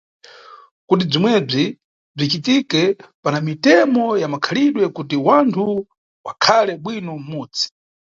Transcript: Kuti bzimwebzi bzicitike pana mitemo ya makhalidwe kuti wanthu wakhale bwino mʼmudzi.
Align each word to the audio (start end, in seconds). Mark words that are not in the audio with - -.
Kuti 0.87 1.03
bzimwebzi 1.09 1.63
bzicitike 2.15 2.81
pana 3.23 3.39
mitemo 3.47 4.05
ya 4.21 4.27
makhalidwe 4.33 4.85
kuti 4.97 5.15
wanthu 5.27 5.65
wakhale 6.25 6.73
bwino 6.83 7.13
mʼmudzi. 7.19 7.65